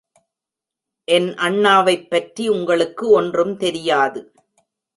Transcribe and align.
என் 1.07 1.27
அண்ணாவைப்பற்றி 1.37 2.47
உங்களுக்கு 2.47 3.09
ஒன்றும் 3.09 3.55
தெரியாது. 3.57 4.21